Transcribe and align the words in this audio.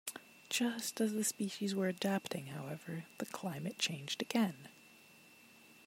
Just 0.49 0.99
as 0.99 1.13
the 1.13 1.23
species 1.23 1.75
were 1.75 1.87
adapting, 1.87 2.47
however, 2.47 3.05
the 3.19 3.27
climate 3.27 3.77
changed 3.77 4.23
again. 4.23 4.67